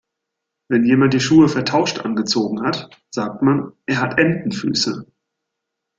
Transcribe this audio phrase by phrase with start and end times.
[0.67, 5.05] Wenn jemand die Schuhe vertauscht angezogen hat, sagt man, er hat Entenfüße.